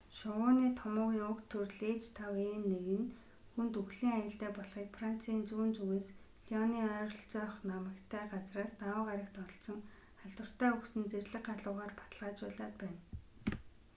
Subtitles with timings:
[0.17, 3.13] шувууны томуугийн уг төрөл h5n1 нь
[3.53, 6.07] хүнд үхлийн аюултай болохыг францын зүүн зүгээс
[6.47, 9.79] лионы ойролцоох намагтай газраас даваа гарагт олдсон
[10.19, 12.99] халдвартай үхсэн зэрлэг галуугаар баталгаажуулаад байна